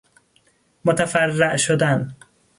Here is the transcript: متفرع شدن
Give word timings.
متفرع 0.85 1.55
شدن 1.55 2.15